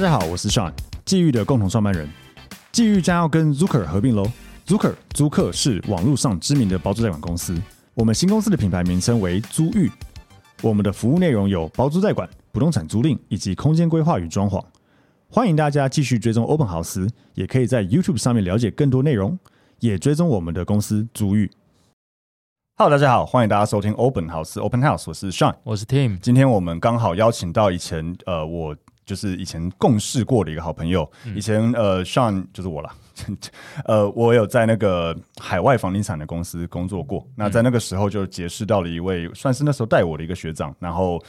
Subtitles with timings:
[0.00, 0.72] 大家好，我是 Sean，
[1.04, 2.08] 际遇的共同创办人。
[2.72, 4.26] 际遇将要跟 Zucker 合并喽。
[4.66, 7.54] Zucker 租客是网络上知名的包租代管公司。
[7.92, 9.92] 我们新公司的品牌名称为租寓。
[10.62, 14.64] 我们的服务内容有包租代管、不动产租赁以及空间规划与装潢。
[15.28, 19.38] 欢迎大家继续追踪 Open House，也可以在 YouTube 上面了解更多内容，
[19.80, 21.50] 也追踪我们的公司租寓。
[22.78, 26.18] Hello，大家好，欢迎大家收听 Open House Open House，我是 Sean，我是 Tim。
[26.20, 28.74] 今天我们刚好邀请到以前呃我。
[29.10, 32.92] 就是以前共事过的一个好朋友，嗯、以前呃，Sean 就是我了，
[33.84, 41.20] 呃，我有在那个海外房地产的公司工作过，嗯、那在那个时候就结识到了一位，算是那时候带我的一个学长，然后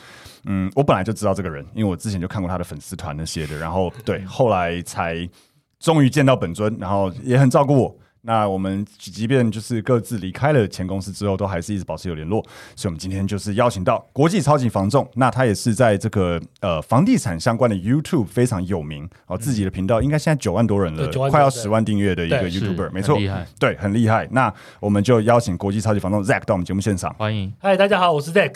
[0.45, 5.27] 嗯，我本来就知道这个人，因为我之前就看过他的粉丝团那些的，然后对，后来才
[5.79, 7.97] 终于见到本尊，然后也很照顾我。
[8.23, 12.39] 那我们即便就是各自离开了前公司之后，都还是一直保持有联络。
[12.75, 24.27] 所以，我们今天就是邀请到国际超级房仲，那他也是在这个呃房地产相关的 YouTube 非常有名哦，自己的频道应该现在九万多人了，快要十万订阅的一个 YouTuber，没错，厉害，对，很厉害。
[24.31, 27.51] 那我们就邀请国际超级房仲 Zack 到我们节目现场，欢迎。
[27.59, 28.53] 嗨，大家好，我是 Zack。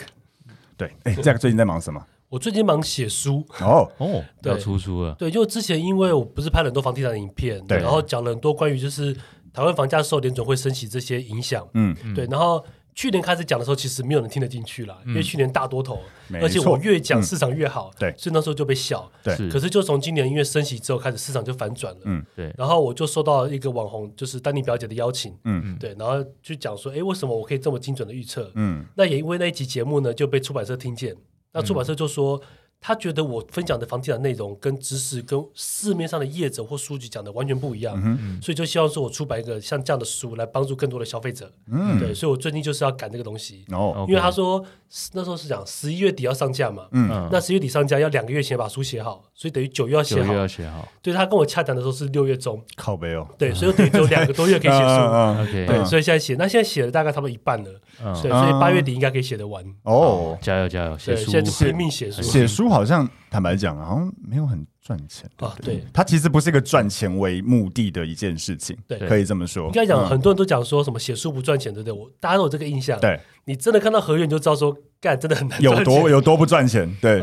[0.76, 2.00] 对，哎，Zack 最近在忙什么？
[2.28, 5.14] 我最近忙写书哦哦，要出书了。
[5.14, 9.16] 对，就之前因为我不是拍了很多房地产的影片，对，然后讲了很多关于就是。
[9.56, 12.26] 台湾房价受联准会升息这些影响，嗯，对。
[12.26, 12.62] 然后
[12.94, 19.10] 去年开始讲的时候，其实没有人听得进去了，嗯、因为去年大多头，没错，而且我越讲市场越好，对、嗯，所以那时候就被笑。
[19.22, 22.54] 对，可是就从今年因为升息之后开始，市场就反转了，嗯，对。
[22.58, 28.52] 然后我就收到一个网红，就是丹尼表姐的邀请，嗯，对，然后就讲说，哎，为什么我可以这么精准的预测？
[28.56, 31.16] 嗯，那也因为那一集节目呢，就被出版社听见，
[31.54, 32.36] 那出版社就说。
[32.36, 32.42] 嗯
[32.80, 37.96] 他觉得我分享的房地产内容跟知识跟市面上的业者或书籍讲的完全不一样，
[38.40, 41.50] 所以就希望说我出版一个像这样的书来帮助更多的消费者。
[41.70, 43.64] 嗯，对，所以我最近就是要赶这个东西。
[43.72, 44.64] 哦，因为他说
[45.12, 50.26] 那时候是讲十一月底要上架嘛，嗯，那十一月底上架要两个月前把书写好，所以等于九月要写好。
[50.26, 50.88] 九月要写好。
[51.02, 52.62] 对，他跟我洽谈的时候是六月中。
[52.76, 53.26] 靠北哦。
[53.36, 54.84] 对，所以等于只有两个多月可以写书。
[55.42, 55.66] OK。
[55.66, 57.80] 对，所以现在写，那现在写了大概差不多一半了。
[58.04, 58.14] 嗯。
[58.14, 59.64] 所以八月底应该可以写得完。
[59.82, 60.98] 哦，加油加油！
[60.98, 62.22] 写书，现在就拼命写书。
[62.22, 63.08] 写书好像。
[63.28, 65.54] 坦白讲，好像没有很赚钱啊。
[65.60, 68.74] 对，它其实不是一个赚钱为目的的一件事情。
[68.86, 69.66] 对，可以这么说。
[69.66, 71.92] 应该讲，很多人都讲说什么写书不赚钱，对不对？
[71.92, 72.98] 我大家都有这个印象。
[72.98, 75.60] 对，你真的看到合约，你就知道说，干真的很难。
[75.60, 76.90] 有多有多不赚钱？
[77.02, 77.20] 对。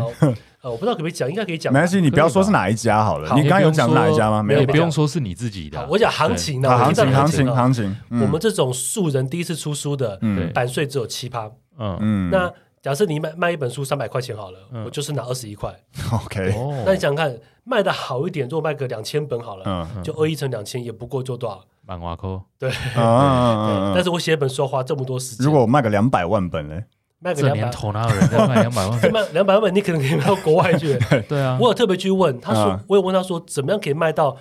[0.61, 1.73] 呃，我不知道可不可以讲，应该可以讲。
[1.73, 3.33] 没关系，你不要说是哪一家好了。
[3.35, 4.43] 你刚刚有讲哪一家吗？
[4.43, 5.87] 没有，不用说是你自己的。
[5.89, 7.95] 我讲行情呢，行情，行情，行情。
[8.11, 10.19] 我们这种素人第一次出书的，
[10.53, 11.49] 版税只有七趴。
[11.79, 12.53] 嗯嗯，那。
[12.83, 15.73] 假设你卖卖一本书三百块钱好了，我就是拿二十一块。
[16.11, 16.53] OK，
[16.85, 17.33] 那你想想看，
[17.63, 21.63] 卖的好一点，如果卖个两千本好了，就二一乘两千，也不过就多少？
[21.85, 22.29] 万瓦块。
[22.59, 25.45] 对，但是我写一本书要花这么多时间。
[25.45, 26.77] 如果我卖个两百万本呢？
[27.19, 29.13] 卖个两百，头哪有人在 卖两百万本？
[29.13, 30.99] 卖两百万本，你可能可以卖到国外去。
[31.29, 34.35] 对啊，我有特别去问他说，我有问他说，怎么样可以卖到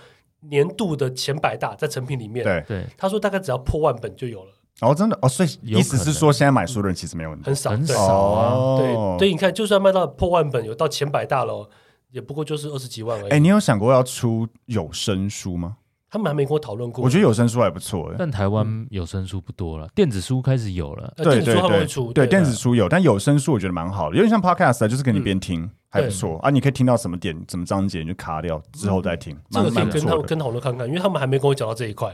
[0.50, 2.42] 年度的前百大在成品里面？
[2.42, 4.50] 对对，他说大概只要破万本就有了。
[4.82, 8.78] 哦，真的哦，所以意思是说，现在买书的人其实没有很很少，很少啊。
[8.78, 11.70] 对，所以你看，就算卖到破万本，有到前百大了，
[12.10, 13.31] 也不过就是二十几万而已。
[13.31, 15.76] 哎，你有想过要出有声书吗？
[16.10, 17.03] 他们还没跟我讨论过。
[17.03, 21.10] 我觉得有声书还不错，但台湾有声书不多了，电子书开始有了。
[21.16, 25.70] 对对对，对电子书有，但有声书我觉得蛮好的，有点像 Podcast，就是给你边听。
[25.92, 26.48] 还不错啊！
[26.48, 29.36] 你可以听到什么点、什么章节，你就卡掉之后再听。
[29.50, 32.10] 这个可以跟他们跟讨论看看，因为他们还没跟我讲到这一块。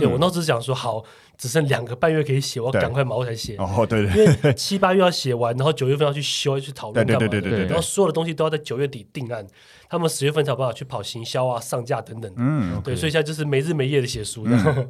[0.00, 1.00] 对我那时只是想说，好，
[1.38, 3.54] 只剩两个半月可以写，我要赶快毛才写。
[3.58, 7.18] 哦，对对，因为七八月要写完，然后九月份要去修、去讨论干嘛？
[7.20, 9.46] 对对对对，然后所有的东西都要在九月底定案，
[9.88, 12.32] 他们十月份才有办法去跑行销啊、上架等等。
[12.36, 14.44] 嗯，对，所以现在就是没日没夜的写书。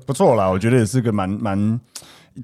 [0.07, 1.79] 不错啦，我觉得也是个蛮蛮。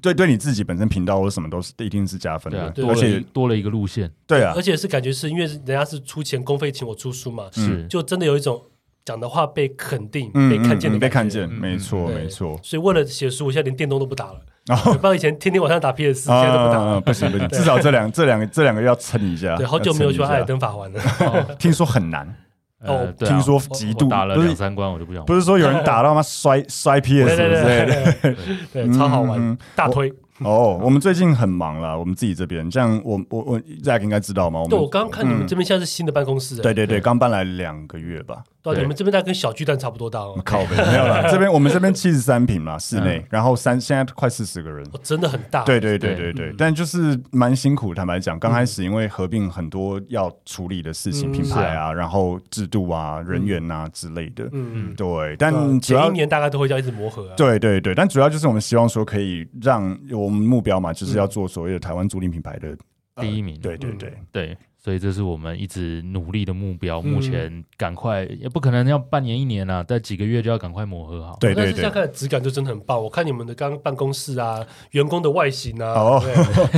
[0.01, 8.61] 对，对你自己本身频道或什么都是一定是加分的，而且多了一个路线，对啊，而且是感觉是因为人家是出钱公费请我出书嘛，是就真的有一种
[9.05, 12.59] 讲的话被肯定、被看见的被看见，没错没错。
[12.61, 14.41] 所以为了写书，我现在连电动都不打了，
[14.83, 19.55] 不知道以前天天晚上打 PS，现在都不打了，不行不行，至少这两这两个这两个要撑一下。
[19.55, 21.01] 对，好久没有去艾尔登法环了，
[21.57, 22.35] 听说很难。
[22.85, 25.25] 哦，听说极度打了两三关，我就不想。
[25.25, 26.21] 不是说有人打到吗？
[26.21, 28.35] 摔摔 PS 之类的，
[28.71, 30.13] 对，超好玩，大推。
[30.41, 34.61] 哦，我们最近很忙了，我们自己这边，像我我我大家应该知道吗？
[34.69, 38.43] 对，我刚刚看你们这边现在是新的办公室，对对对，刚搬来两个月吧。
[38.73, 40.39] 对，你们这边大概跟小巨蛋差不多大哦。
[40.45, 45.63] 靠北，没有了， 这边我们这边七十三平嘛，室内，然后三现在快四十个人，真的很大。
[45.63, 47.93] 对对对对对，但就是蛮辛苦。
[47.93, 54.45] 坦白讲，刚开始因为合并很多要处理的事情，品牌啊，然后制度啊、人员啊之类的。
[54.53, 55.35] 嗯嗯，对。
[55.37, 57.27] 但前一年大概都会要一直磨合。
[57.35, 59.81] 对对对，但主要就是我们希望说可以让
[60.11, 61.07] 我们目标嘛，就是。
[61.07, 62.77] 是要做所谓的台湾租赁品牌的
[63.15, 67.01] 第一名，对对对对，所以这是我们一直努力的目标。
[67.01, 71.35] 目前赶快也不可能要半年一年啊，在几个月就要赶快磨合好。
[71.41, 73.03] 对对对，但是现在看质感就真的很棒。
[73.03, 76.23] 我看你们的刚办公室啊，员工的外形啊，哦，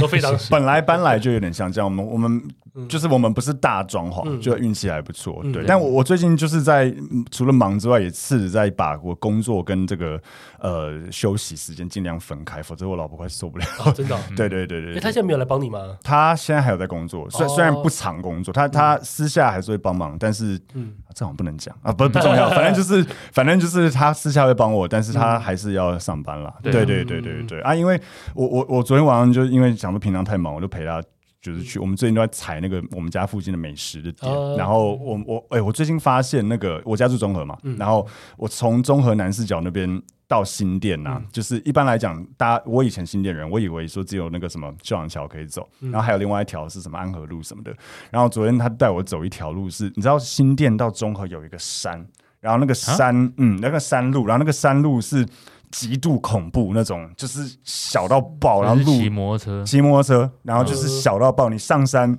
[0.01, 0.35] 都非常。
[0.49, 2.41] 本来搬来就有点像这样，我们我们。
[2.87, 5.43] 就是我们不是大装潢，就运气还不错。
[5.51, 6.93] 对，但我我最近就是在
[7.29, 10.21] 除了忙之外，也是在把我工作跟这个
[10.59, 13.65] 呃休息时间尽量分开，否则我老婆快受不了。
[13.93, 14.17] 真的？
[14.37, 14.99] 对对对对。
[14.99, 15.97] 他现在没有来帮你吗？
[16.03, 26.53] 他现在还有在工作，虽虽然不常工作，他他私下还是会帮忙，但是嗯，这好像不能讲啊，不不重要，反正就是 反正就是他私下会帮我，但是他还是要上班啦。
[26.63, 27.99] 对对对对对对啊，因为
[28.33, 31.01] 我我我昨天晚上就因为想说平常太忙，我就陪他。
[31.41, 34.57] 就是去，我们最近都在踩那个我们家附近的美食的点。
[34.57, 38.05] 然后我我哎，我最近发现那个我家住中和嘛，然后
[38.37, 47.73] 我从中和南四角那边到新店呐，就是一般来讲，大家我以前新店人，我以为说只有那个什么秀朗桥可以走，然后还有另外一条是什么安和路什么的。
[48.11, 52.05] 然后昨天他带我走一条路，是你知道新店到中和有一个山，
[52.41, 55.25] 然后那个山，嗯，那个山路，然后那个山路是。
[55.71, 61.49] 极度恐怖那种，就是小到爆，然后路骑摩托车，骑摩托车，然后就是小到爆。
[61.49, 62.17] 你上山，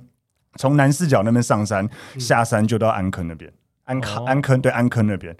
[0.55, 1.87] 从南四角那边上山，
[2.17, 3.51] 下山就到安坑那边，
[3.85, 5.35] 安坑安坑对安坑那边，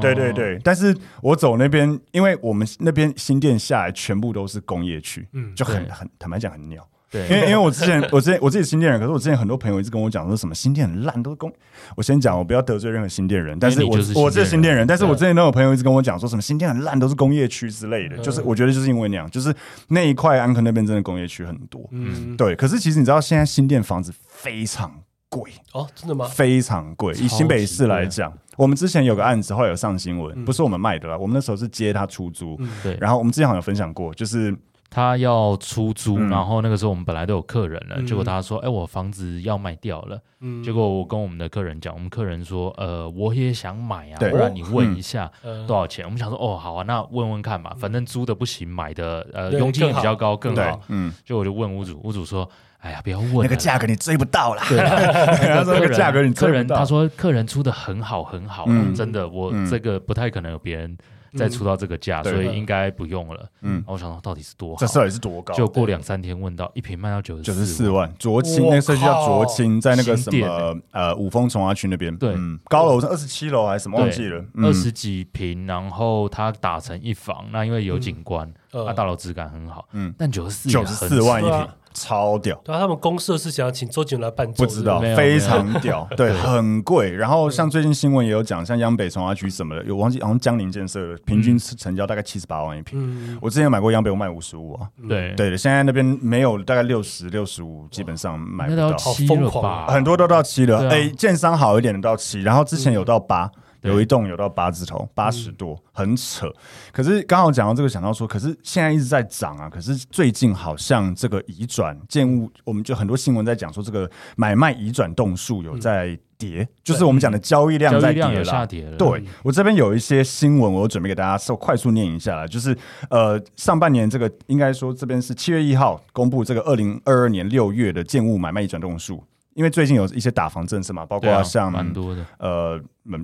[0.00, 0.58] 对对对。
[0.62, 5.26] 但是我走那边，因为我们那边新店下来全部都是工业区，
[5.56, 6.86] 就很很坦白讲很鸟。
[7.14, 11.52] 对，因为因为我之前我之前我自己新店人，可是我之前很多朋友一直跟我讲说什么新店很烂，都是工。
[11.94, 18.18] 我先讲，我不要得罪任何新店人，但是我我是新店人，但是我之前都有朋友一直跟我讲说什么新店很烂，都是工业区之类的。
[18.18, 19.54] 就是我觉得就是因为那样，就是
[19.88, 21.88] 那一块安坑那边真的工业区很多。
[21.92, 22.56] 嗯，对。
[22.56, 24.92] 可是其实你知道现在新店房子非常
[25.28, 26.26] 贵哦，真的吗？
[26.26, 27.14] 非常贵。
[27.14, 32.58] 以新北市来讲，我们之前有个案子后来有上新闻，不是我们卖的啦，我们那时候是接他出租。
[32.82, 32.98] 对。
[33.00, 34.52] 然后我们之前好像有分享过，就是。
[34.94, 40.16] 他要出租，然后那个时候我们本来都有客人了，结果他说：“哎，我房子要卖掉了。”
[40.62, 45.28] 结果我跟我们的客人讲，我们客人说：“呃，我也想买啊，不然你问一下
[45.66, 52.48] 多少钱？”我们想说：“哦，好啊，那问问看嘛，反正租的不行，买的呃佣金也比较高，更好。”嗯，就我就问屋主，屋主说
[52.78, 60.96] ：“哎呀，不要问，那个价格你追不到啦。”他说：“那个价格你追不到。”他说：“客人出的很好，很好，真的，我这个不太可能有别人。”
[61.36, 63.48] 再出到这个价，所以应该不用了。
[63.62, 65.54] 嗯，我想说到底是多好，这到底是多高？
[65.54, 72.16] 就过两三天问到一瓶卖到九十九十四万，卓青那个社区叫卓青，在那个什么呃五丰重划区那边。
[72.16, 73.98] 对，高楼是二十七楼还是什么？
[73.98, 79.86] 忘记了，二十几平，然后它打成一房，那因为有景观，那大楼质感很好。
[79.92, 81.68] 嗯，但九十四九十四万一坪。
[81.94, 82.60] 超屌！
[82.64, 87.10] 对啊，他们公社是想要请周杰伦来办，不知道，非常屌， 对，很贵。
[87.10, 93.38] 然后像最近新闻也有讲，像央北从化区什么的，有忘记好像江宁建设的，平均成交大概七十八万一平。
[93.40, 94.88] 我之前买过央北，我卖五十五啊。
[95.08, 98.90] 对对，现在那边没有，大概六十六十五，基本上买不到。
[98.98, 100.88] 好疯狂，很多都到七了。
[100.88, 103.50] 哎，建商好一点的到七，然后之前有到八。
[103.84, 106.50] 有一栋有到八字头，八十多，很扯。
[106.90, 109.68] 可是刚好讲到这个，想到说，可是现在一直在涨啊。
[109.68, 118.44] 可是最近好像这个移转建物，我们就很多新闻在讲说，这个买卖移转栋数有在跌，就是我们讲的交易量在跌了。
[118.44, 118.96] 下跌了。
[118.96, 122.76] 对，我这边有一些新闻，我准备给大家稍快速念一下来，就是
[123.10, 129.22] 呃，上半年这个应该说这边是七月一号公布这个二零二二年六月的建物买卖移转栋数。
[129.54, 132.80] 因为最近有一些打房政策嘛，包括像蛮多的呃，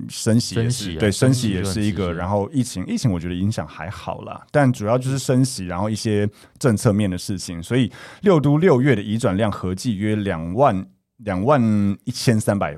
[0.09, 7.91] 升息也是对，升息也是一个，然后疫情疫情我觉得影响还好啦，但主要就是升息，然后一些政策面的事情，所以
[8.23, 10.87] 六都六月的移转量合计约两万
[11.19, 11.61] 两万
[12.05, 12.77] 一千三百。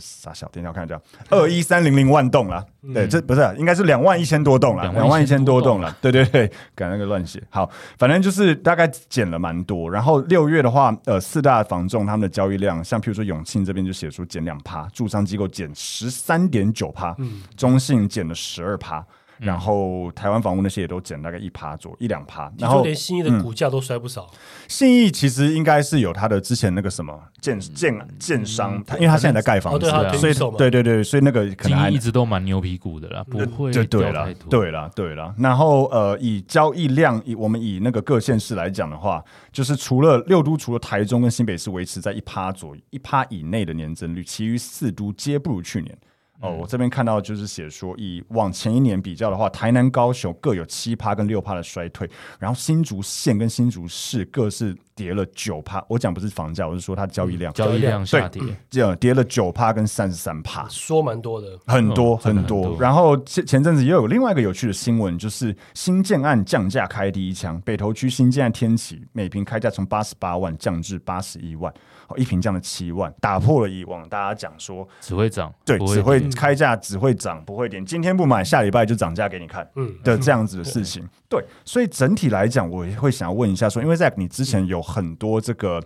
[0.00, 1.00] 傻小店要看一下，
[1.30, 7.42] 二一三零零万栋了，对，这不是应该是两万一千多栋了，两万一千多栋了， 对对对，改那个乱写。
[7.50, 9.90] 好，反正就是大概减了蛮多。
[9.90, 17.16] 然后六月的话，呃，四大房仲他们的交易量，像譬如说永庆这边就写出减两趴，住商机构减十三点九趴，
[17.56, 19.04] 中信减了十二趴。
[19.38, 24.28] 然后台湾房屋那些也都减大概一趴左一两趴，然后连信义的股价都摔不少。
[24.68, 29.86] 信义其实应该是有它的之前那个什么建建建商，他因为它现在在盖房子，
[30.18, 35.34] 所以对对对，所以那个可能一直都蛮牛皮股的啦，不会对对了对了对了。
[35.38, 45.96] 然后呃，以交易量以我们以那个各县市来讲的话，就是除了六都，除了台中跟新北市维持在一趴左右一趴以内的年增率，其余四都皆不如去年。
[46.40, 55.84] 哦，我这边看到就是写说，以往前一年比较的话，台南、高雄各有七趴跟六趴的衰退，然后新竹县跟新竹市各是跌了九趴。
[55.88, 62.76] 我讲不是房价，我是说它交易量，交易量下跌，这样跌了九趴跟三十三趴，说蛮多的，很多很多。
[62.80, 71.72] 然后前前阵子又有另外一个有趣的新闻，就是新建案降价开第一枪，北投区新建案天启每平开价从八十八万降至八十一万。
[72.16, 81.04] 一坪降了七万，打破了以往大家讲说只会涨，对，只会开价只会涨不会跌，今天不买下礼拜就涨价给你看，嗯的这样子的事情。
[81.26, 85.82] 嗯、对，所以整体来讲，我会想要问一下说，因为在你之前有很多这个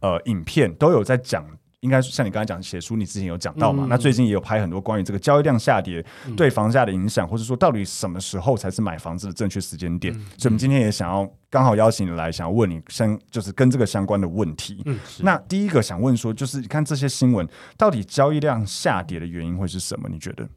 [0.00, 1.46] 呃影片都有在讲。
[1.80, 3.84] 应该像你刚才讲写书，你之前有讲到嘛？
[3.84, 6.02] 嗯、那最近也有拍很多关于这个交易量下跌
[6.34, 10.14] 对房价的影响，嗯、或者说到底什么时候才是买房子的正确时间点？
[10.14, 14.80] 嗯、所以，我们今天也想要刚好邀请你来，想要问你相就是跟这个相关的问题。
[14.86, 17.46] 嗯，那第一个想问说，就是你看这些新闻，
[17.76, 20.08] 到底交易量下跌的原因会是什么？
[20.08, 20.48] 你觉得？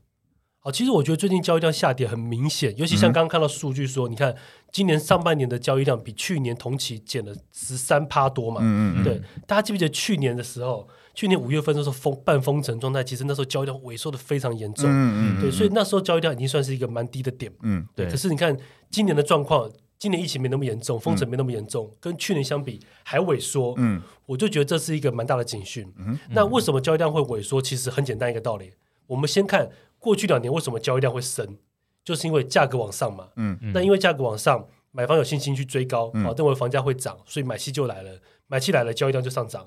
[0.67, 4.35] 好，其实我觉得最近交易量下跌很明显，尤其像刚刚看到数据说，嗯、你看
[4.69, 8.59] 今年上半年的交易量比去年同期减了十三趴多嘛？
[8.61, 10.85] 嗯嗯，对，大家记不记得去年的时候？
[11.15, 18.05] 去年五月份的时候封半封城状态，其实那时候交易量萎缩的非常严重，嗯嗯，对，所以那时候交易量已经算是一个蛮低的点，嗯，对。
[18.09, 18.53] 可是你看
[18.91, 25.89] 今年的状况，今年疫情没那么严重，封城没那么严重，跟去年相比还萎缩，嗯，我就觉得这是一个蛮大的警讯。
[25.97, 27.61] 嗯，那为什么交易量会萎缩？
[27.61, 28.73] 其实很简单一个道理，
[29.07, 29.69] 我们先看
[30.07, 31.57] 过去两年为什么交易量会升，
[32.05, 39.65] 就是因为价格往上嘛，嗯，那因为价格往上，买方有信心去追高，啊，认为房价会涨，所以买气就来了，买气来了，交易量就上涨。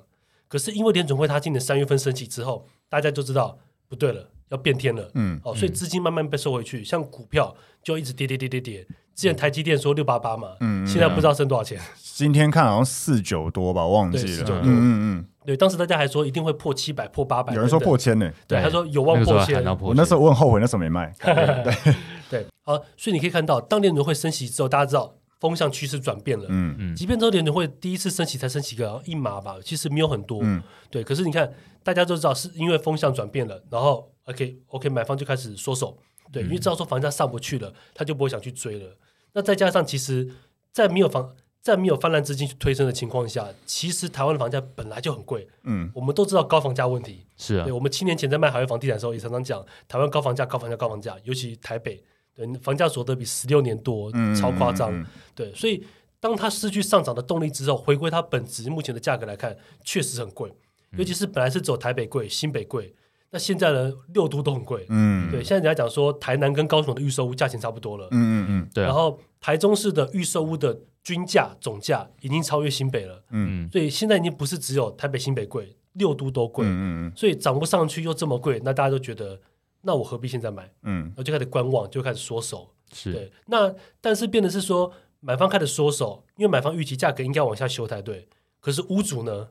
[0.48, 8.86] 可是因为联准会它今年三月份升息之后，大家就知道不对了，要变天了，嗯，哦，所以资金慢慢被收回去，像股票就一直跌跌跌跌跌。
[9.14, 11.78] 之前台积电说六八八嘛，嗯，现在不知道升多少钱。
[12.02, 19.64] 今天看好像四九多吧，我忘记了，四九多，嗯嗯，对，当时大家还说一定会破七百、破八百，有人说破千呢，对，他说有望破千。
[19.80, 21.12] 我那时候我很后悔，那时候没卖。
[21.22, 21.94] 对
[22.30, 25.14] 对，好，所以你可以看到，当联准会升息之后，大家知道。
[25.40, 31.02] 风向趋势转变了，嗯嗯，即便这个联准会第一次升息才升息个一码吧，其实没有很多，嗯，对。
[31.02, 31.50] 可是你看，
[31.82, 35.96] 大家都知道是因为风向转变了，然后 OK OK，买方就开始缩手，
[36.30, 38.94] 对，因为知道说房价上不去了，他就不会想去追了。
[39.32, 40.28] 那再加上，其实，
[40.74, 52.02] 在没有房在没有泛滥资金去推升的情况下，其实台湾的房价本来就很贵，嗯，我们都知道高房价问题，是啊，对，我们七年前在卖海外房地产的时候，也常常讲台湾高房价、高房价、高房价，尤其台北，
[52.34, 55.84] 对，房价所得比十六年多，嗯，超夸张，嗯嗯嗯、对，所以。
[56.22, 60.52] 当它失去上涨的动力之后，回归它本质，目前的价格来看，确实很贵。
[60.98, 62.94] 尤其是本来是走台北贵、新北贵，
[63.30, 64.86] 那现在呢，六都都很贵。
[64.88, 65.42] 嗯，对。
[65.42, 68.08] 现在人家讲说，台南跟高雄的预售屋价钱差不多了。
[68.10, 68.84] 嗯嗯嗯，对。
[68.84, 73.22] 然后台中市的预售屋的均价总价已经超越新北了。
[73.30, 76.66] 嗯，所以现在已经不是只有台北、新北贵，六都都贵。
[76.66, 79.40] 嗯嗯，所以涨不上去又这么贵，那大家都觉得，
[79.82, 80.70] 那我何必现在买？
[80.82, 82.70] 嗯，然后就开始观望，就开始缩手。
[82.92, 83.32] 是对。
[83.46, 84.92] 那但是变的是说。
[85.22, 88.26] 买方开始缩手，因为买方预期价格应该往下修才对。
[88.58, 89.48] 可是屋主呢？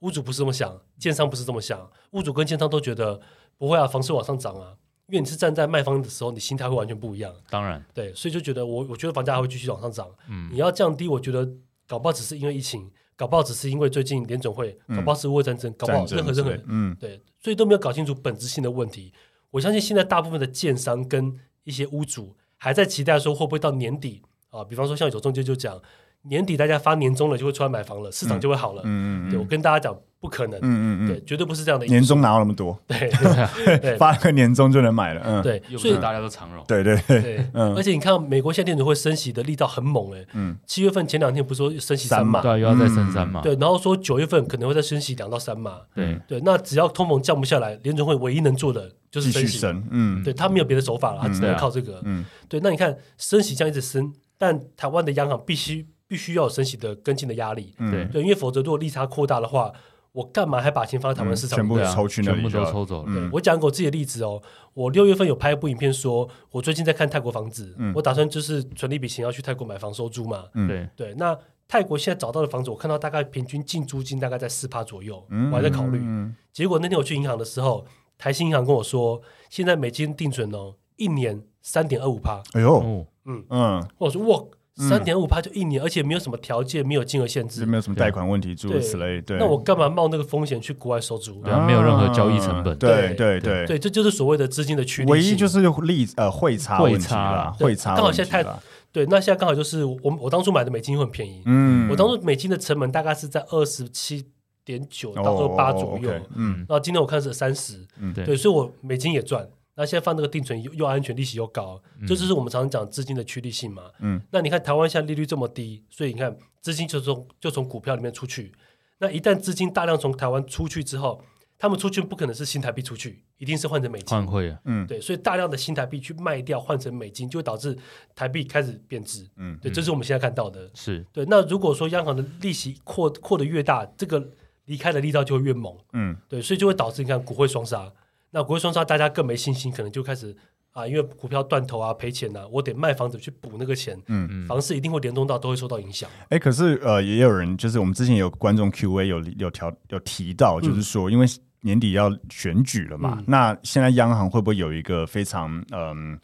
[0.00, 1.90] 屋主不是这么想，建商不是这么想。
[2.12, 3.20] 屋主跟建商都觉得
[3.56, 4.76] 不会啊，房市往上涨啊。
[5.08, 7.32] 因为你是站在卖方的时候，你心态会完全不一样。
[7.48, 10.08] 当然，对，所以就觉得我我觉得房价还会继续往上涨。
[10.28, 11.48] 嗯，你要降低，我觉得
[11.86, 19.12] 搞不好只是因为疫情，搞不好只是因为最近联总会，搞不好是俄乌战争，搞不好任何任何，嗯，对，所以都没有搞清楚本质性的问题。
[19.52, 24.22] 我相信现在大部分的建商跟一些屋主还在期待说会不会到年底。
[24.50, 25.80] 啊，比方说像有中介就讲，
[26.28, 28.82] 年底大家发年终了，就会出来买房了，市场就会好了。
[28.84, 30.58] 嗯嗯，对，我跟大家讲，不可能。
[30.60, 31.86] 嗯嗯嗯，对，绝对不是这样的。
[31.86, 32.78] 年终哪有那么多？
[32.86, 32.98] 对
[33.78, 35.22] 对， 发个年终就能买了。
[35.24, 36.64] 嗯，对，所以大家都长荣。
[36.66, 40.24] 对对对，嗯而且你看，美国现在联准会升息的力道很猛哎。
[40.34, 40.56] 嗯。
[40.66, 42.40] 七月份前两天不是说升息三码？
[42.42, 43.40] 对，又要再升三码。
[43.42, 45.78] 对，然后说九月份可能会再升息两到三码。
[45.94, 49.66] 对对，那只要通膨降不下来，联准会唯一能做的就是升息。
[49.90, 52.00] 嗯，对他没有别的手法了，他只能靠这个。
[52.04, 54.12] 嗯，对，那你看升息这样一直升。
[54.38, 59.72] 但台湾的央行必须必须要有升息的跟进的压力，嗯、对，因为否则如果利差扩大的话，
[60.12, 61.56] 我干嘛还把钱放在台湾市场？
[61.56, 63.12] 全部抽去那里，全部都抽走了。
[63.12, 64.40] 对，我讲过我自己的例子哦，
[64.72, 70.44] 我六月份有拍一部影片说，说我最近在看泰国房子，嗯、我打算就是存了一笔钱要去泰国买房收租嘛。
[70.54, 71.36] 嗯、对对，那
[71.66, 75.98] 泰国现在找到的房子，我看到大概平均净租金大概在四趴左右，嗯、我还在考虑。
[76.00, 77.84] 嗯、结果那天我去银行的时候，
[78.16, 79.20] 台新银行跟我说，
[79.50, 81.42] 现在美金定存哦，一年。
[81.68, 82.40] 三点二五趴。
[82.52, 84.40] 哎呦，嗯嗯嗯，我说哇。
[84.76, 89.22] 三点五趴就一年，而且没有什么条件，没有金额限制，没有什么贷款问题，诸如此类。
[89.22, 91.40] 对，那我干嘛冒那个风险去国外收租？
[91.42, 92.76] 对啊，没有任何交易成本。
[92.78, 95.12] 对对对对，这就是所谓的资金的趋利性。
[95.12, 97.94] 唯一就是利呃汇差汇差汇差。
[97.94, 98.60] 刚好现在太
[98.92, 101.42] 对，那现在刚好就是我我当初买的美金会很便宜。
[101.46, 104.26] 嗯，我当初美金的成本大概是在二十七
[104.64, 106.10] 点九到二八左右。
[106.34, 107.86] 嗯，然后今天我看是三十。
[107.98, 109.48] 嗯，对，所以我美金也赚。
[109.76, 113.90] 那现在放那个定存又又安全，利息又高，这就是我们常常讲资金的趋利性嘛。
[114.00, 118.52] 嗯，那你看台湾现在利率这么低，所以你看资金就从就从股票里面出去。
[118.98, 121.22] 那一旦资金大量从台湾出去之后，
[121.58, 124.08] 他们出去不可能是新台币出去，一定是换成美金。
[124.08, 127.76] 换汇啊，嗯，对，所以大量的新台币去卖掉换成美金，就会导致
[128.14, 129.28] 台币开始贬值。
[129.36, 130.70] 嗯，对，这是我们现在看到的。
[130.72, 131.26] 是对。
[131.28, 134.26] 那如果说央行的利息扩扩的越大，这个
[134.64, 135.76] 离开的力道就会越猛。
[135.92, 137.92] 嗯，对，所以就会导致你看股汇双杀。
[138.36, 140.36] 那股汇双杀，大家更没信心，可能就开始
[140.72, 143.98] 啊，因为股票断头啊，赔钱呐、啊，我得卖房子去补那个钱。
[144.08, 146.06] 嗯嗯，房市一定会联动到，都会受到影响。
[146.24, 151.24] 哎、欸，可是呃，也有人就是我们之前有观众 Q&A 有有调有提到，就是说，因为
[151.62, 156.12] 年底要选举了嘛，嗯、那现在央行会不会有一个非常嗯？
[156.12, 156.18] 呃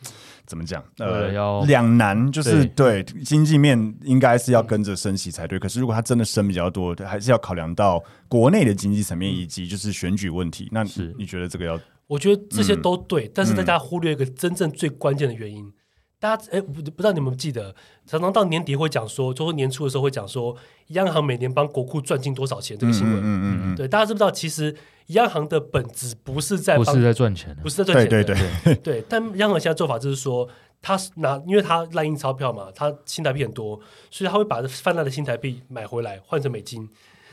[0.45, 0.85] 怎么讲？
[0.99, 5.59] 呃，两难就是对，对经济面应该是要跟着升息才对。
[5.59, 10.69] 可是如果它真的升比较多，还是要考量到国内的经济层面以及就是选举问题。
[10.71, 10.85] 那
[11.17, 11.81] 你觉得这个要？
[12.13, 15.65] 我觉得这些都对，嗯、但是大家忽略一个真正最关键的原因。
[15.65, 15.73] 嗯、
[16.21, 17.75] 大家哎，不不知道你们记得，
[18.07, 20.57] 常常到年底会讲说，就说年初的时候会讲说，
[20.89, 23.17] 央行每年帮国库赚进多少钱这个新闻。
[23.19, 24.77] 嗯，嗯嗯对，大家知不知道其实？
[25.09, 29.05] 央行的本质不是在不是在赚钱，不是在赚钱，对对对对。
[29.09, 30.49] 但央行现在做法就是说，
[30.81, 33.79] 他拿，因为他滥印钞票嘛，他新台币很多，
[34.13, 36.89] 所以他会把泛滥的新台币买回来换成美金，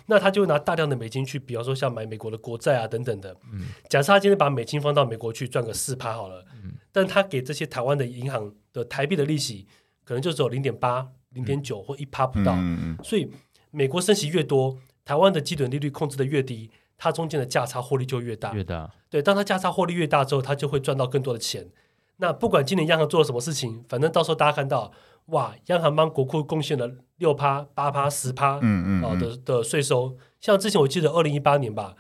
[0.10, 3.34] 那他就拿大量的美金去，比方说像买美国的国债啊等等的。
[3.54, 3.68] 嗯。
[3.88, 6.74] 假设他今天把美金放到美国去赚个四趴好了，嗯。
[6.92, 9.68] 但他给这些台湾的银行的台币的利息，
[10.04, 12.54] 可能就只有零点八、零点九或一趴不到。
[12.56, 12.98] 嗯嗯。
[13.04, 13.32] 所以
[13.72, 16.70] 美国升息越多，台湾的基准利率控制的越低。
[17.02, 18.92] 它中间的价差获利就越大，越大。
[19.10, 21.70] 对，当它价差获利越大之后，它就会赚到更多的钱。
[22.18, 24.92] 那不管今年央行做了什么事情，反正到时候大家看到，
[25.32, 30.18] 哇，央行帮国库贡献了六趴、八趴、十趴，嗯嗯，的的税收。
[30.40, 31.96] 像之前我记得二零一八年吧，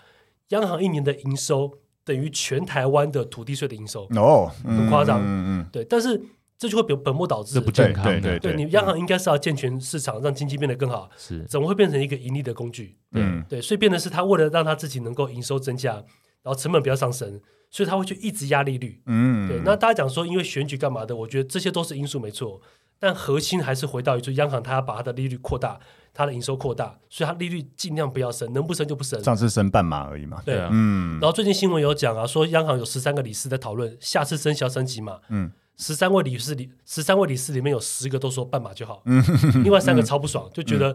[0.49, 1.71] 央行一年的营收
[2.03, 6.21] 等于全台湾的土地税的营收，哦，很夸张，嗯嗯，对，但是。
[6.61, 8.11] 这就会本本末倒置，这不健康的。
[8.19, 11.09] 对对对，对你央行应该是要健全市场，让经济变得更好。
[11.15, 12.97] 是，怎么会变成一个盈利的工具？
[13.13, 17.39] 嗯，对，所以变的是他为了让他自己能够营收增加，然后成本不要上升，
[17.71, 19.01] 所以他会去一直压利率。
[19.05, 19.61] 嗯，对。
[19.63, 21.15] 那大家讲说因为选举干嘛的？
[21.15, 22.59] 我觉得这些都是因素没错，
[22.99, 25.79] 但核心还是回到就是，央行它要把它的利率扩大，
[26.13, 29.23] 它的营收扩大，所以它利率尽量不要升，能不升就不升。
[29.23, 30.41] 上次升半码而已嘛。
[30.45, 31.13] 对啊，嗯。
[31.19, 35.19] 然后最近新闻有讲啊，说央行有十三个理事在讨论下次升息要升几码。
[35.29, 35.51] 嗯。
[35.77, 39.01] 十三位理事里，十三位理事里面有十个都说半码就好，
[39.63, 40.93] 另外三个超不爽，就觉得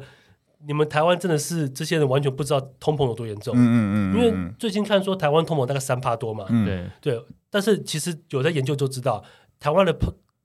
[0.67, 3.55] 你们台湾真的是这些人完全不知道通膨有多严重。
[3.57, 9.25] 嗯嗯因为最近看说台湾通膨大概三趴多嘛，对对，但是其实有在研究就知道，
[9.59, 9.97] 台湾的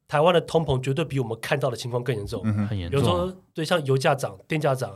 [0.10, 3.00] 台湾的通膨绝对比我们看到的情况更严重，很严重。
[3.00, 4.93] 比如说，对，像油价涨、电价涨，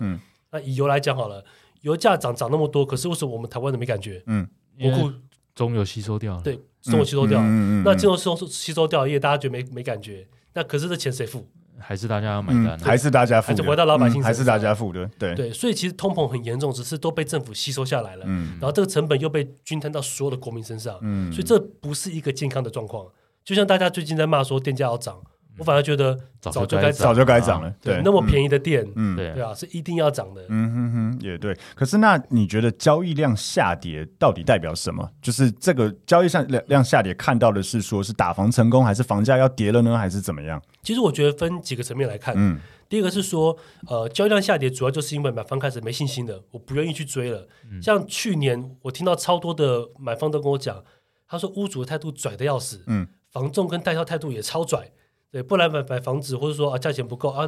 [0.51, 1.45] 那以油来讲好了，
[1.81, 4.21] 油价涨涨那么多，可是为什么我们台湾人没感觉？
[4.25, 4.45] 嗯，
[4.81, 5.11] 国库
[5.55, 6.59] 中油吸收掉了，对。
[6.81, 7.41] 中油吸收掉，
[7.85, 10.27] 那金融吸收吸收掉，因为大家觉得没没感觉。
[10.53, 11.47] 那可是这钱谁付？
[11.79, 12.77] 还是大家要买单？
[12.79, 13.47] 还是大家付？
[13.47, 14.21] 还是回到老百姓？
[14.21, 15.09] 还是大家付的？
[15.17, 18.25] 对对，所以其实通膨很严重，只是都被政府吸收下来了。
[18.25, 20.97] 然后这个成本又被均摊到所有的国民身上。
[21.01, 23.07] 嗯所以这不是一个健康的状况。
[23.43, 25.21] 就像大家最近在骂说电价要涨。
[25.59, 31.55] 我反而觉得早就该早就该涨了，对，那么便宜的电，嗯，对啊，是一定要涨的，嗯哼哼，也对。
[31.75, 35.07] 可是那你觉得交易量下跌到底代表什么？
[35.21, 40.59] 就是这个交易量量下跌，看到的是说是打房成功，还是房价要跌了呢，还是怎么样？
[40.81, 43.55] 其实我觉得分几个层面来看，嗯，第一个是说，
[43.87, 47.47] 呃，交易量下跌主要就是因为买方开始没信心了，我不愿意去追了。
[47.79, 50.83] 像去年我听到超多的买方都跟我讲，
[51.27, 54.89] 他说屋主的态度拽的要死，嗯，房仲跟代销态度也超拽。
[55.29, 57.45] 对，不然买买房子，或者说啊，价钱不够啊，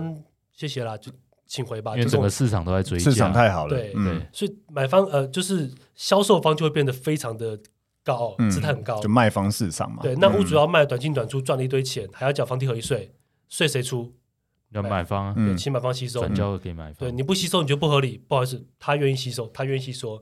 [0.51, 1.11] 谢谢啦，就
[1.45, 1.95] 请回吧。
[1.95, 3.69] 因为整个市场都在追价，市场太好了。
[3.69, 7.57] 对对，所以买方呃，就是销售方就会变得非常的
[8.03, 8.99] 高，姿态很高。
[8.99, 10.01] 就卖方市场嘛。
[10.01, 13.13] 对，那屋主要卖短进短出，赚了一堆钱，还要缴房地合一税，
[13.47, 14.11] 税谁出？
[14.71, 16.95] 要买方，对，请买方吸收，转交给买方。
[16.97, 18.17] 对，你不吸收，你就不合理。
[18.27, 20.21] 不好意思，他愿意吸收，他愿意吸收，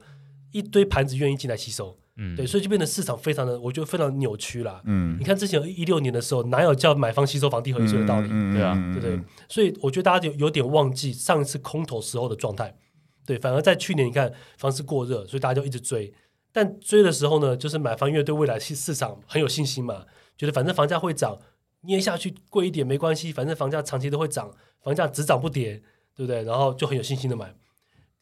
[0.52, 1.98] 一堆盘子愿意进来吸收。
[2.18, 4.82] 嗯，对，所以就变得市场非常的，我觉得非常扭曲啦。
[4.86, 8.30] 嗯，你看之前一六年的时候，哪有叫买方吸收房地合一税的道理？
[8.54, 9.20] 对啊，对不对？
[9.50, 12.76] 所以我觉得大家有有点忘记上一次空头时候的状态。
[13.26, 16.14] 对，反而在去年，你看房市过热，所以大家就一直追。
[16.52, 20.06] 但追的时候呢，就是买方因为对未来市市场很有信心嘛，
[20.38, 21.40] 觉得反正房价会涨，
[21.82, 24.52] 捏下去贵一点没关系，反正房价长期都会涨，
[24.84, 25.82] 房价只涨不跌，
[26.16, 26.44] 对不对？
[26.44, 27.56] 然后就很有信心的买。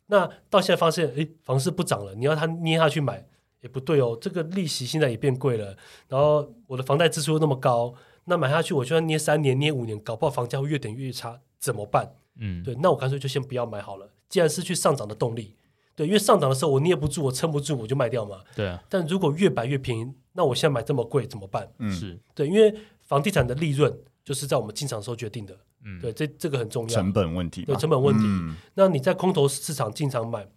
[0.08, 3.28] 那到现在发现，哎，房市不涨了，你要他捏下去买
[3.62, 7.94] 也不对哦，这个利息现在也变贵了，然后我的房贷支出又那么高，
[8.26, 12.16] 那买下去我就算捏三年、捏五年，搞不好房价会越点越差，怎么办？
[12.38, 14.10] 嗯，对，那我干脆就先不要买好了。
[14.30, 15.56] 既然失去上涨的动力，
[15.96, 18.42] 对，因为上涨的时候我捏不住，我撑不住，我就卖掉嘛。
[18.56, 18.82] 对啊。
[18.90, 21.70] 但如果越买越便宜，那我现在买这么贵怎么办？
[21.78, 25.56] 嗯，是对，因为房地产的利润就是在我们进场的时候决定的。
[25.84, 26.90] 嗯，对，这这个很重要。
[26.90, 27.66] 成本问题。
[27.66, 28.24] 对，成本问题。
[28.26, 28.56] 嗯。
[28.76, 30.48] 那你在空头市场进场买，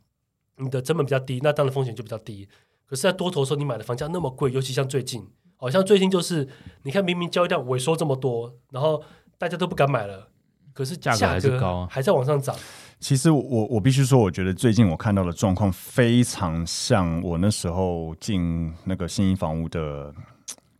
[0.58, 2.48] 你的成本比较低，那当然风险就比较低。
[2.86, 6.48] 可是，在多头的时候，你买的房价那么贵，尤其像最近，好像最近就是
[6.82, 9.02] 你看，明明交易量萎缩这么多，然后
[9.38, 10.28] 大家都不敢买了，
[10.72, 12.54] 可是价格还是高，还在往上涨。
[13.00, 20.14] 其实我我必须说，我觉得最近我看到的状况非常像我那时候进那个新一房屋的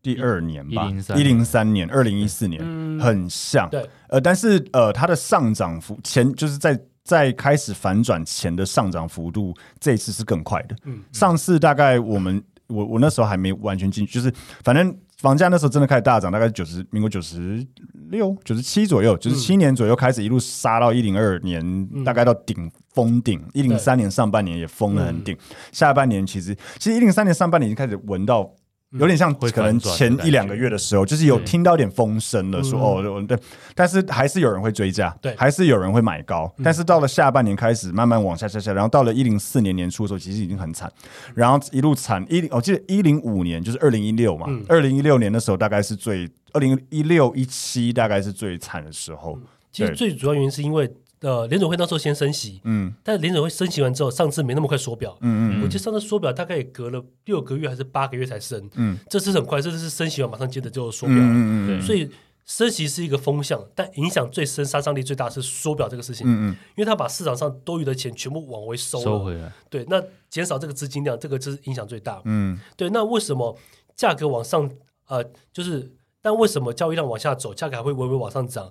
[0.01, 3.69] 第二年吧，一零三年、二零一四年，嗯、很像。
[3.71, 10.75] 对，呃，但是呃，它的上涨幅前就是在在开始反转前的上涨幅度，这一次是更快的。
[10.85, 14.97] 嗯，上次大概我们我我那时候还没完全进去，就是反正。
[15.19, 17.67] 房价那时候真的开始大涨，大概九十，民国九十
[18.11, 21.63] 六、九十七左右，九十七年左右开始一路杀到一零二年，
[21.95, 23.43] 嗯、大概到顶封顶。
[23.55, 28.53] 一零三年上半年也封得很顶，嗯、下半年其实其实一零三年上半年已经开始闻到。
[28.99, 33.37] 有点像可能前一两个月的时候，就是有听到点风声了，说哦对，
[33.75, 40.91] 但是还是有人会追价，对，还是有人会买高，但是到了下半年开始慢慢往下下下，然后到了一零四年年初的时候，其实已经很惨，
[41.35, 49.39] 然后一路惨一，我记得一零五年就是二零一六嘛，二零一六年的时候大概是最，二零一六一七大概是最惨的时候。
[49.73, 50.91] 其实最主要原因是因为。
[51.25, 62.11] 呃，联准会那时候先升息，嗯，但是联准会升息完之后，上次没那么快缩表，嗯嗯，我记得上次缩表大概也隔了六个月还是八个月才升，嗯，这次很快，这次是升息完马上接着就缩表了，嗯嗯，所以
[62.45, 73.57] 升息是一个风向，但影响最深、杀伤力最大是缩表这个事情，嗯嗯，因为它把市场上多余的钱全部往回收，收回来，对，那减少这个资金量，这个就是影响最大，嗯，对，那为什么
[73.97, 74.71] 价格往上，
[75.09, 78.71] 呃，就是，但为什么交易量往下走，价格还会微微往上涨？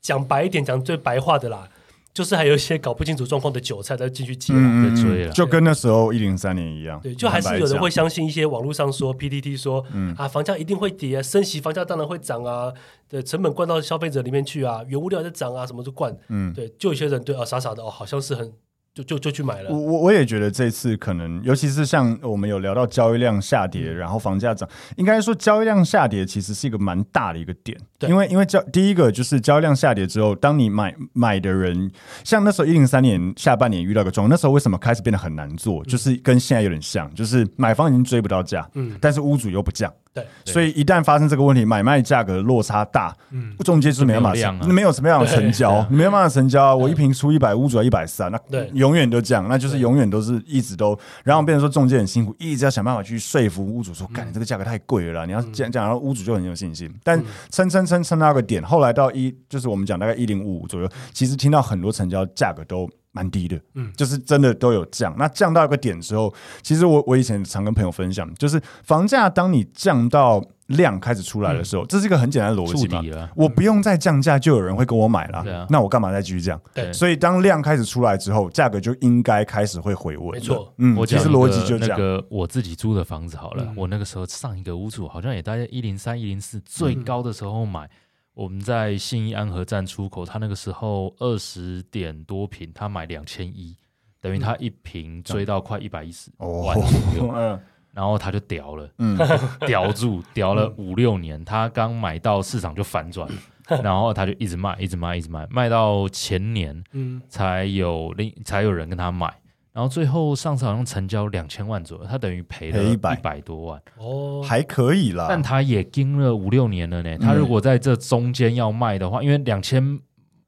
[0.00, 1.68] 讲白一点，讲最白话的啦。
[2.12, 7.00] 就是还有一些搞不清楚状况的韭菜在进去接了，在追了，就跟那时候一零三年一样。
[7.00, 12.72] 对，就还是有人会相信一些网络上说 PTT 说，嗯啊，房价一定会跌啊，升息房价当然会涨啊，
[13.08, 18.52] 对，成本灌到消费者里面去啊，原物料在涨啊，什么都灌，嗯，对，就有些人对啊，傻傻的哦，好像是很。
[18.92, 19.70] 就就就去买了。
[19.70, 27.78] 我我我也觉得这次可能，尤其是像我们有聊到交易量下跌，嗯、然后房价涨，应该说交易量下跌其实是一个蛮大的一个点。
[27.98, 31.90] 对，因为因为交第一个就是交易量下跌之后，当你买买的人，
[32.24, 35.82] 像那时候一零三年下半年遇到个状况，那时候为什么开始变得很难做？
[35.82, 39.92] 嗯、就是跟现在有点像，就是买方已经追不到价，嗯，但是屋主又不降。
[40.12, 62.90] 对，所以一旦发生这个问题，买卖价格落差大，嗯，中介就是没办法，没有，没有什么样的成交，你没有办法成交，我一瓶出一百，屋主要一百三，那永远都这样，那就是永远都是一直都，然后变成说中介很辛苦，一直要想办法去说服屋主说，干你这个价格太贵了，你要这样讲，然后屋主就很有信心，但撑撑撑撑到个点，后来到一就是我们讲大概一零五五左右，其实听到很多成交价格都。
[63.12, 65.14] 蛮低的，嗯，就是真的都有降。
[65.18, 73.02] 那降到一个点之后，其实我我以前常跟朋友分享，就是房价当你降到量开始出来的时候，嗯、这是一个很简单的逻辑嘛。
[73.34, 75.42] 我不用再降价，就有人会跟我买了。
[75.44, 76.60] 嗯、那我干嘛再继续降？
[76.72, 76.92] 对。
[76.92, 80.30] 所以当量开始出来之后，价格就应该开始会回稳。
[80.30, 81.98] 没错，嗯，我其实逻辑就这样。
[81.98, 87.90] 那个我自己租的房子好了，嗯、我那个时候上一个屋主好像也大概一零三、一零四最高的时候买。
[88.34, 93.76] 嗯我们在信义安和站出口，他那个时候二十点多平，他买两千一，
[94.20, 97.60] 等于他一平追到快一百一十万左右， 嗯、
[97.92, 99.18] 然后他就屌了，嗯，
[99.66, 103.28] 屌住，屌了五六年，他刚买到市场就反转，
[103.82, 109.34] 然后他就一直卖，一直卖，一直卖，卖到前年，嗯，才有另才有人跟他买。
[109.80, 115.24] 然后最后上次好像成交两千万左右，他等于赔了一百多万哦，还可以啦。
[115.26, 117.16] 但他也盯了五六年了呢。
[117.16, 119.98] 他如果在这中间要卖的话，因为两千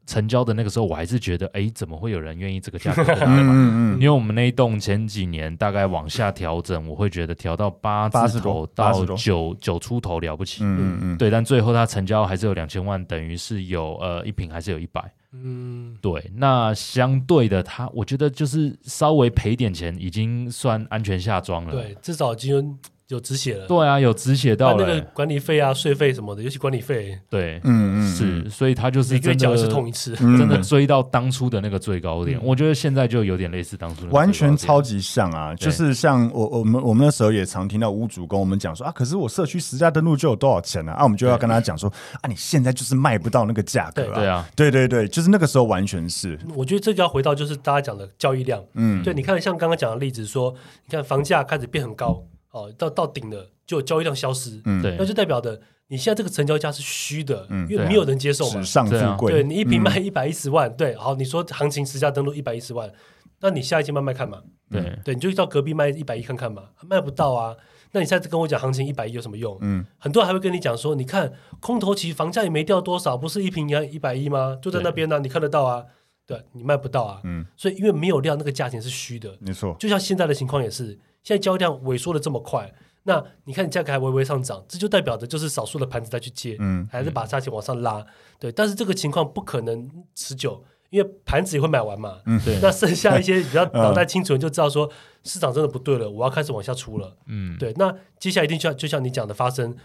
[0.06, 3.96] 成交的那个时候，我还是觉得，哎，怎么会有人愿意这个价格 买嘛？
[3.98, 10.62] 因为我们那一栋前几年大概往下调整，我会觉得调到八字头到九九出头了不起。
[10.62, 11.30] 嗯嗯，对。
[11.30, 15.10] 但最后他成交还是有两千万，等于是有呃一平还是有一百。
[15.32, 21.72] 嗯，对，那相对的，他我觉得就是稍微赔点钱，已经算安全下庄了。
[21.72, 22.78] 对，至少已经
[23.12, 23.66] 有止血了。
[23.66, 27.18] 对啊，有止血到那个管理费啊、税费什么的，尤其管理费。
[27.28, 32.40] 对，嗯嗯，是，所以他就是真的是痛一次，真的追到当初的那个最高点。
[32.42, 35.54] 我觉得现在就有点类似当初，完全超级像啊！
[35.54, 40.92] 就是像我我们我们那时候也常听到屋主跟我们讲说啊，可是我社区实价登录就有多少钱呢？
[40.92, 44.14] 啊，我们就要跟他讲说啊，你现在就是卖不到那个价格啊。
[44.14, 46.38] 对啊，对对对，就是那个时候完全是。
[46.54, 48.62] 我觉得这就要回到就是大家讲的交易量。
[48.74, 50.54] 嗯，对，你看像刚刚讲的例子说，
[50.86, 52.22] 你看房价开始变很高。
[52.52, 62.92] 哦，到到顶了，就交易量消失，嗯，对，那就代表的你现在这个成交价是虚的，嗯，因为没有人接受嘛，纸上富贵，对你一瓶卖一百一十万，对，好，你说行情实价登录一百一十万，
[63.40, 67.56] 那你下一期慢慢看嘛，对，对，你就到隔壁卖一百一看看嘛，卖不到啊，
[67.92, 69.56] 那你下次跟我讲行情一百一有什么用？
[69.62, 74.58] 嗯，很多人还会跟你讲说，你看空头期房价也没掉多少，不是一坪一百一吗？
[74.60, 75.84] 就在那边呢，你看得到啊，
[76.26, 80.98] 对，你卖不到啊，嗯，所以因为没有量，那个价钱是虚的，没错，就像现在的情况也是。
[81.22, 82.72] 现在交易量萎缩的这么快，
[83.04, 88.04] 那你看你价格还微微上涨，这就代表着就是少数的盘子在去接，嗯，还是把价钱往上拉，
[88.38, 88.50] 对。
[88.52, 92.58] 但是这个情况不可能持久，因为盘子也会买完嘛，嗯，对。
[92.60, 94.90] 那剩下一些比较脑袋清楚人就知道说
[95.24, 97.72] 市场真的不对了，我要开始往下出了，嗯，对。
[97.76, 99.76] 那接下来一定就像就像你讲的发生，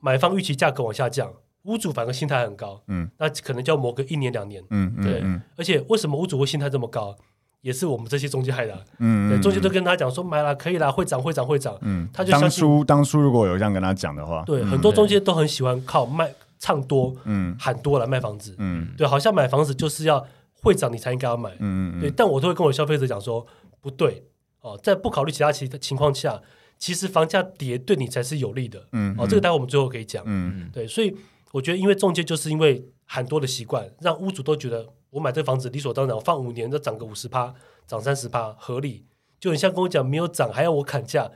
[0.00, 1.32] 买方预期价格往下降，
[1.64, 5.22] 屋主反而心态很高，嗯，那可能就要磨个一年两年，嗯，对。
[5.56, 7.16] 而且为什么屋主会心态这么高？
[7.60, 20.24] 也是我们这些中介害的，嗯，对，中介都跟他讲说买了可以了，会涨会涨会涨，嗯，他就当初当初如果有这样跟他讲的话，对，很多中介都很喜欢靠卖唱多，嗯，喊多来卖房子，嗯，对，好像买房子就是要
[20.62, 23.44] 会涨你才应该要买，嗯，对，但我都会跟我消费者讲说
[23.80, 24.22] 不对，
[24.60, 26.40] 哦，在不考虑其他其情况下，
[26.78, 31.12] 其实房价跌对你才是有利的，嗯，哦，这个待会我们最后可以讲，嗯，对，所以
[31.50, 34.86] 我觉得因为中介就是因为喊多的习惯，让屋主都觉得。
[35.10, 37.54] 我买这房子理所当然，我放五年，都涨个五十趴，
[37.86, 39.06] 涨三十趴，合理。
[39.40, 41.30] 就你像跟我讲没有涨，还要我砍价，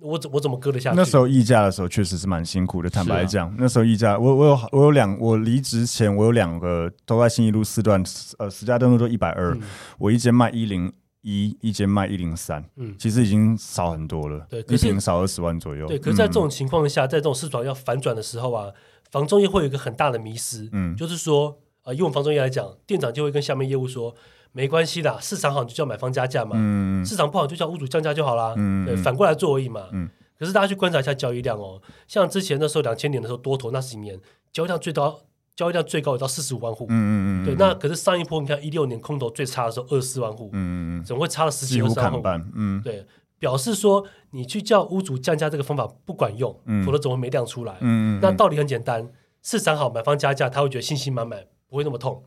[0.00, 0.96] 我怎我怎么割得下去？
[0.96, 8.02] 那时候议价的时候确实是蛮辛苦的，坦白讲，啊、那时候议价，我我有我有两，我离职前我有两个都在新一路四段，
[8.38, 9.58] 呃，十家登录都一百二，
[9.98, 15.86] 我一间卖一零一，一间卖一零三，嗯，其实已经少很多了，对，一坪少二十万左右。
[15.88, 18.72] 对，可是在这种情况下，在这种市场要反转的时候啊，
[19.10, 21.58] 房仲业会有一个很大的迷失，嗯，就是说。
[21.88, 24.14] 啊，以我们房仲业来讲，店长就会跟下面业务说，
[24.52, 28.52] 没关系的，市场好你就叫买方加价嘛，嗯、市场不好就叫屋主降价就好啦。
[28.58, 29.88] 嗯、对，反过来做而已嘛。
[29.92, 30.06] 嗯、
[30.38, 34.20] 可是大家去观察一下交易量哦，像之前那时候两千年的时候多头那几年，
[34.52, 35.18] 交易量最高，
[35.56, 36.84] 交易量最高有到四十五万户。
[36.90, 40.50] 嗯嗯对，那可是上一波你看一六年空头最差的时候二十四万户。
[40.52, 42.22] 嗯嗯怎么会差了十几万户？
[42.54, 43.06] 嗯，对，
[43.38, 47.78] 表示说你去叫屋主降价这个方法不管用，嗯、否则怎么会没量出来？
[47.80, 49.10] 嗯，那道理很简单，
[49.42, 51.44] 市场好买方加价，他会觉得信心满满。
[51.68, 52.24] 不会那么痛，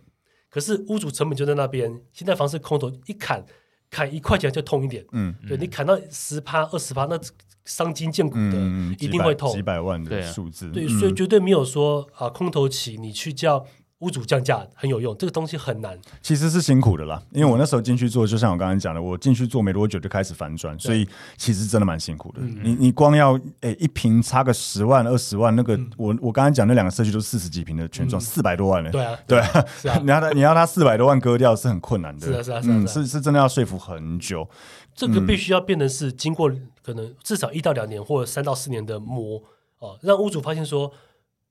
[0.49, 2.01] 可是屋主成本就在那边。
[2.11, 3.45] 现在房市空头一砍，
[3.89, 5.05] 砍一块钱就痛一点。
[5.11, 7.19] 嗯，对你砍到十趴、二十趴，那
[7.65, 9.51] 伤筋见骨的，嗯、一定会痛。
[9.51, 13.65] 几百万的数字，对，所以绝对没有说啊，空头起你去叫。
[14.01, 15.97] 屋主降价很有用，这个东西很难。
[16.21, 22.39] 其实是辛苦的啦，因为我那时候进去做，就像我刚才讲的，我进去做没多久就开始反转，所以其实真的蛮辛苦的。
[22.41, 28.89] 嗯、你你光要诶、欸、一平差个十万二十万，那个、嗯、我我刚才讲那两个社区都四十几平的全幢，四百、嗯、多万呢。
[28.91, 32.25] 对啊，对啊，啊 你要他你要他四百多万割掉是很困难的。
[32.25, 34.49] 是啊是啊是啊，是是真的要说服很久。
[34.95, 36.51] 这个必须要变成是经过
[36.83, 39.41] 可能至少一到两年或者三到四年的磨
[39.77, 40.91] 哦，让屋主发现说。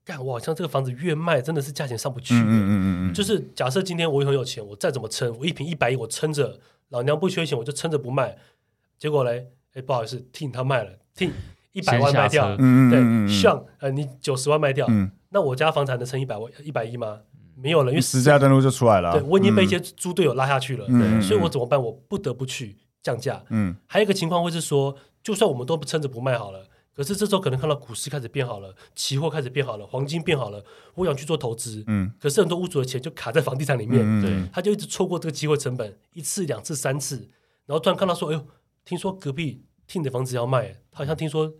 [0.03, 2.33] 干，我好像这个房子越卖，真的是价钱上不去。
[2.33, 6.59] 嗯嗯嗯嗯，就是假设今天我很有钱，我再怎么撑，我一瓶一百亿，我撑着，
[6.89, 8.37] 老娘不缺钱，我就撑着不卖。
[8.97, 11.31] 结果嘞，哎，不好意思，听他卖了，听
[11.71, 12.55] 一百万卖掉。
[12.57, 14.87] 嗯对，像呃，你九十万卖掉，
[15.29, 17.19] 那我家房产能撑一百万一百亿吗？
[17.55, 19.11] 没有了，因为实价登录就出来了。
[19.11, 20.87] 对，我已经被一些猪队友拉下去了。
[20.87, 21.79] 对，所以我怎么办？
[21.79, 23.43] 我不得不去降价。
[23.49, 26.65] 嗯，还有一个情况会是说，就算我们都不撑着不卖好了。
[27.01, 31.83] 可是这时候可能看到股市开始变好了，期货开始变好了，黄金变好了，我想去做投资。
[31.87, 37.27] 嗯，可是很多屋主的钱就卡在房地产里面，嗯、对，他就一直错过这个机会成本，一次、两次、三次，
[37.65, 38.45] 然后突然看到说，哎呦，
[38.85, 41.51] 听说隔壁听的房子要卖，他好像听说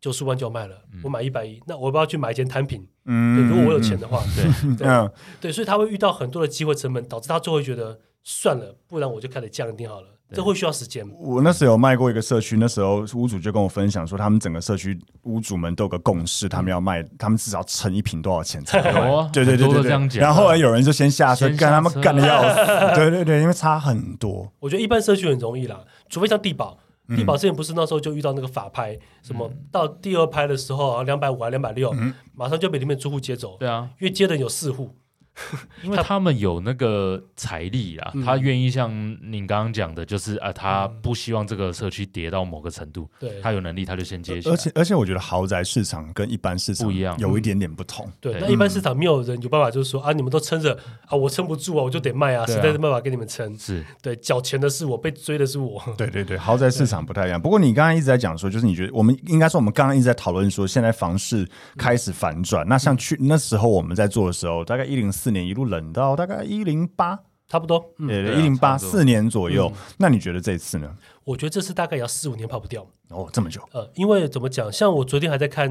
[0.00, 2.88] 九十万就要卖了，嗯、我买一百亿，那我要不要去买一间摊品？
[3.04, 5.10] 嗯，如果我有钱的话， 对，对，
[5.42, 10.08] 对，所以他会遇到很多的机会成本，导致他最后觉得算了，不然我就开始降定好了。
[10.34, 11.06] 这会需要时间。
[11.18, 18.92] 我那时候有卖过一个社区，那时候屋主就跟我分享说，他们整个社区屋主们都有个共识，他们要卖，他们至少乘一瓶多少钱才卖。
[19.32, 20.20] 对对对对对。
[20.20, 22.94] 然后后来有人就先下车，干他们干的要死。
[22.96, 24.50] 对对对，因为差很多。
[24.60, 26.78] 我觉得一般社区很容易啦，除非像地宝，
[27.16, 31.94] 帝宝之前不是那时候就遇到那个法拍，什么到第二拍的时候两百五还两百六，
[32.34, 33.56] 马上就被里面住户接走。
[33.58, 34.96] 对啊，因为接的有四户。
[35.82, 38.90] 因为他们有那个财力啊，他愿意像
[39.22, 44.54] 您刚刚讲的，就是啊，他不希望这个社区跌到某个程度，对，他有能力他就先接起来。
[44.54, 48.10] 而且而且，我觉得豪宅市场跟一般市场不一样，有一点点不同。
[48.20, 53.56] 对，那一般市场没有人有办法，就是说啊，你们都撑着啊，我撑不住啊，我就得卖啊，实在是没办法给你们撑。
[53.58, 55.82] 是对，缴钱的是我，被追的是我。
[55.96, 57.40] 对对对，豪宅市场不太一样。
[57.40, 62.66] 不过你刚刚一直在讲说，就是你觉得我们应该说，我们刚刚一直在讨论说，现在房市开始反转。
[62.68, 66.16] 那像去那时候我们在做的时候，大概一零四年一路冷到。
[66.16, 69.70] 大概一零八，差不多，呃，一零八四年左右。
[69.74, 70.96] 嗯、那你觉得这次呢？
[71.24, 72.86] 我觉得这次大概也要四五年跑不掉。
[73.10, 73.60] 哦，这么久。
[73.72, 74.72] 呃，因为怎么讲？
[74.72, 75.70] 像我昨天还在看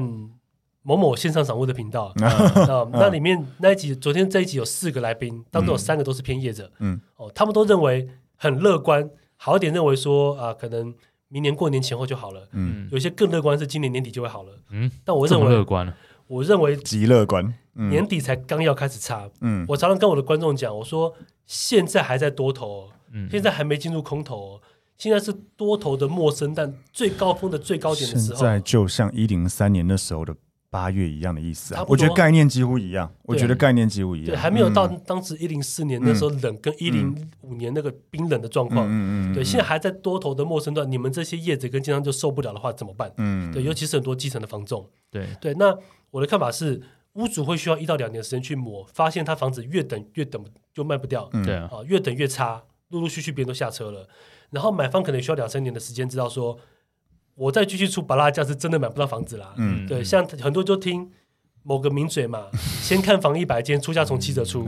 [0.82, 2.26] 某某线上掌握的频道，啊、
[2.66, 10.92] 呃，那里面那一集，昨天这一集有四个来宾，当中有三个都是偏业者，嗯，哦，他们都认为很乐观，好一点认为说啊、呃，可能
[11.28, 15.92] 明年过年前后就好了，嗯，有些更乐观是今年年底就会好了，嗯，但我认为乐观，
[16.26, 17.54] 我认为极乐观。
[17.74, 21.14] 嗯、年底才刚要开始差，嗯，我常常跟我的观众讲，我说
[21.46, 24.60] 现在还在多头，嗯，现在还没进入空头，
[24.98, 30.36] 现在是多头的陌生，但最高峰的最高点的时候，现在就像一零三年那时候的
[30.72, 43.12] 八月一样的意思啊，我觉得概念几乎一样，我觉得概念几乎一样，对，还没有到当时一零四年那时候冷，跟一零五年那个冰冷的状况，嗯嗯，对，现在还在多头的陌生段，你们这些业者跟经商就受不了的话怎么办？
[43.18, 45.76] 嗯，对，尤其是很多基层的房仲，对对，那
[46.10, 46.82] 我的看法是。
[47.14, 54.08] 屋主会需要一到两年的时间去磨，发现他房子越等越等就卖不掉，对啊，越等越差，陆陆续续别人都下车了，
[54.48, 56.58] 然后买方可能需要两三年的时间，知道说
[57.34, 61.10] 我再继续出巴拉价是真的买不到房子啦，嗯，对，像很多就听。
[61.64, 62.46] 某个名嘴嘛，
[62.82, 64.64] 先看房一百间，出价从七折出。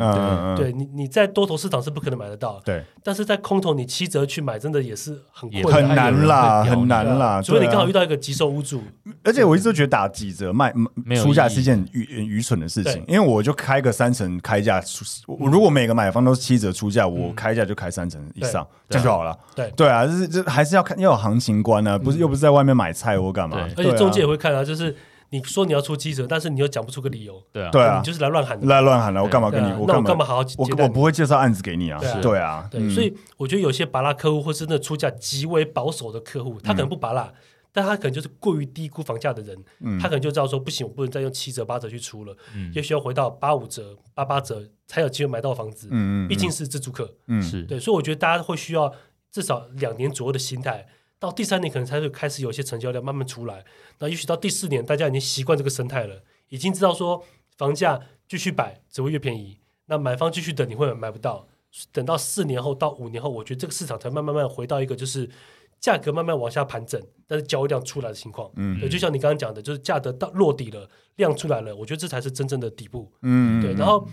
[0.56, 2.60] 对，你你在多头市场是不可能买得到。
[2.64, 7.42] 对，但是在空头你七折去买，真的也是很困难，很难啦，很难啦。
[7.42, 8.82] 除非你刚好遇到一个急售屋主，
[9.22, 10.72] 而且我一直都觉得打几折卖
[11.16, 14.80] 出价是一件愚愚蠢的事情，因为我就开个三成开价，
[15.26, 19.36] 我如果每个买方都是七折出价，我开价就开三成以上，这样就好了。
[19.54, 19.72] 对。
[19.76, 23.68] 对啊，就是这还是要看要有行情观啊，不是又不是在外面买菜或干嘛。
[23.76, 24.94] 而且中介也会看啊，就是。
[25.30, 29.72] 你说你要出七折，但是你又讲不出个理由，对啊，对啊，你就是来乱喊的，来乱喊的，我干嘛跟你？
[29.72, 30.46] 我那我干嘛好好？
[30.58, 37.32] 我我不会介绍案子给你啊，对啊，对，所以我觉得有些拔拉客户或是那出价极为保守的客户，他可能不拔拉，
[37.72, 42.36] 但他可能就是过于低估房价的人，他可能就知道说不行，我不能再用七折八折去出了，
[42.72, 47.62] 也许要回到八五折、八八折才有机会买到房子，嗯，毕竟是自住客，嗯，是。
[47.64, 48.92] 对，所以我觉得大家会需要
[49.32, 50.86] 至少两年左右的心态。
[51.24, 53.64] 到第三年可能才会开始有一些成交量慢慢出来，
[53.98, 57.24] 那也许到第四年大家已经习惯这个生态了，已经知道说
[57.56, 61.48] 房价继续摆只会越便宜，那买方继续等你会买不到，
[61.92, 65.30] 等到四年后到五年后，我觉得这个市场才慢慢慢回到一个就是
[65.80, 74.06] 价格慢慢往下盘整，但是交易量出来的情况，嗯，对，就像你刚刚讲的，就是价格到落底了，量出来了，我觉得这才是真正的底部，嗯，对，然后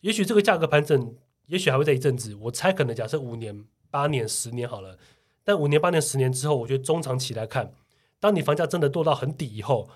[0.00, 1.14] 也许这个价格盘整，
[1.46, 4.96] 也许还会在一阵子，我猜可能假设五年、八年、十年好了。
[5.48, 7.72] 但五年、八年、十年之后，我觉得中长期来看，
[8.20, 9.88] 当你房价真的落到很底以后，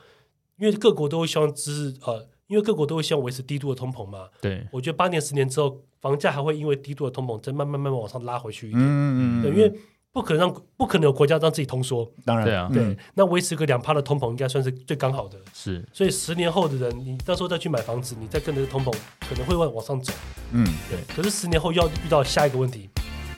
[0.56, 4.30] 因为各国都会希望支呃，因为各国都会希望维持低度的通膨嘛。
[4.40, 8.82] 对，我觉得八年、十年之后，房价还会因为低度的通膨，再慢慢慢慢往上拉回去一点。
[8.82, 9.42] 嗯嗯嗯。
[9.42, 9.70] 对，因为
[10.10, 12.10] 不可能让不可能有国家让自己通缩。
[12.24, 12.70] 当然，对啊。
[12.72, 15.38] 对，那维持个两趴的通膨，应该算是最刚好的。
[15.52, 15.86] 是。
[15.92, 18.90] 所以十年后的人，你到时候再去买房子，你再跟着通膨，
[19.28, 20.14] 可能会往往上走。
[20.52, 20.98] 嗯，对。
[21.14, 22.88] 可是十年后要遇到下一个问题，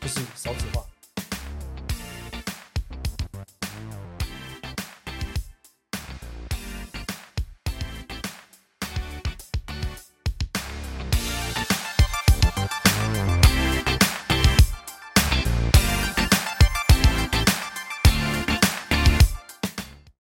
[0.01, 0.81] 就是少子化。